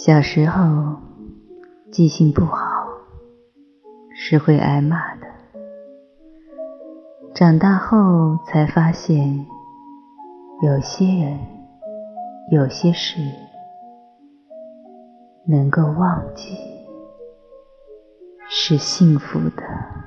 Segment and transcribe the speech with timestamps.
[0.00, 0.94] 小时候
[1.90, 2.86] 记性不好
[4.14, 5.26] 是会挨骂的。
[7.34, 9.44] 长大后才发现
[10.62, 11.40] 有些人
[12.52, 13.18] 有些事
[15.44, 16.56] 能够忘记
[18.48, 19.97] 是幸福的。